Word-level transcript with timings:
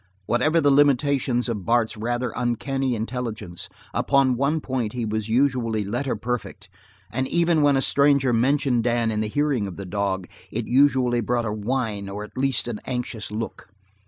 Whatever 0.25 0.59
the 0.59 0.71
limitations 0.71 1.47
of 1.47 1.63
Bart's 1.63 1.95
rather 1.95 2.33
uncanny 2.35 2.95
intelligence, 2.95 3.69
upon 3.93 4.35
one 4.35 4.59
point 4.59 4.93
he 4.93 5.05
was 5.05 5.29
usually 5.29 5.85
letter 5.85 6.15
perfect, 6.15 6.69
and 7.11 7.27
even 7.27 7.61
when 7.61 7.77
a 7.77 7.83
stranger 7.83 8.33
mentioned 8.33 8.83
Dan 8.83 9.11
in 9.11 9.19
the 9.21 9.27
hearing 9.27 9.67
of 9.67 9.77
the 9.77 9.85
dog 9.85 10.27
it 10.49 10.65
usually 10.67 11.21
brought 11.21 11.45
a 11.45 11.53
whine 11.53 12.09
or 12.09 12.23
at 12.23 12.35
least 12.35 12.67
an 12.67 12.79
anxious 12.85 13.29
look. 13.31 13.67